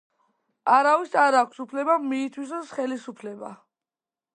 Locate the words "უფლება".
1.67-1.99